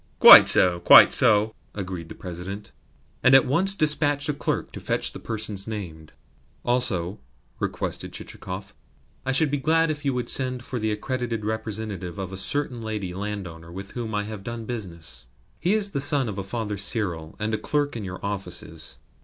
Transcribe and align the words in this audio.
"Quite 0.19 0.49
so, 0.49 0.79
quite 0.79 1.13
so," 1.13 1.53
agreed 1.75 2.09
the 2.09 2.15
President, 2.15 2.71
and 3.21 3.35
at 3.35 3.45
once 3.45 3.75
dispatched 3.75 4.29
a 4.29 4.33
clerk 4.33 4.71
to 4.71 4.79
fetch 4.79 5.11
the 5.13 5.19
persons 5.19 5.67
named. 5.67 6.13
"Also," 6.65 7.19
requested 7.59 8.11
Chichikov, 8.11 8.73
"I 9.27 9.31
should 9.31 9.51
be 9.51 9.59
glad 9.59 9.91
if 9.91 10.03
you 10.03 10.15
would 10.15 10.27
send 10.27 10.63
for 10.63 10.79
the 10.79 10.91
accredited 10.91 11.45
representative 11.45 12.17
of 12.17 12.33
a 12.33 12.37
certain 12.37 12.81
lady 12.81 13.13
landowner 13.13 13.71
with 13.71 13.91
whom 13.91 14.15
I 14.15 14.23
have 14.23 14.43
done 14.43 14.65
business. 14.65 15.27
He 15.59 15.75
is 15.75 15.91
the 15.91 16.01
son 16.01 16.27
of 16.27 16.39
a 16.39 16.41
Father 16.43 16.77
Cyril, 16.77 17.35
and 17.37 17.53
a 17.53 17.59
clerk 17.59 17.95
in 17.95 18.03
your 18.03 18.19
offices." 18.25 18.97